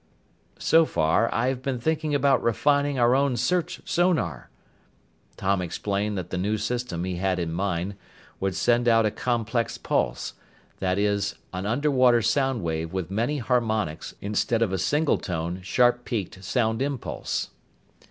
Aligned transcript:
"So 0.57 0.85
far, 0.85 1.31
I 1.31 1.49
have 1.49 1.61
been 1.61 1.77
thinking 1.79 2.15
about 2.15 2.41
refining 2.41 2.97
our 2.97 3.13
own 3.13 3.37
search 3.37 3.81
sonar." 3.85 4.49
Tom 5.37 5.61
explained 5.61 6.17
that 6.17 6.31
the 6.31 6.39
new 6.39 6.57
system 6.57 7.03
he 7.03 7.17
had 7.17 7.37
in 7.37 7.53
mind 7.53 7.93
would 8.39 8.55
send 8.55 8.87
out 8.87 9.05
a 9.05 9.11
complex 9.11 9.77
pulse 9.77 10.33
that 10.79 10.97
is, 10.97 11.35
an 11.53 11.67
underwater 11.67 12.23
sound 12.23 12.63
wave 12.63 12.91
with 12.91 13.11
many 13.11 13.37
harmonics 13.37 14.15
instead 14.21 14.63
of 14.63 14.73
a 14.73 14.79
single 14.79 15.19
tone, 15.19 15.61
sharp 15.61 16.03
peaked 16.03 16.43
sound 16.43 16.81
impulse. 16.81 17.51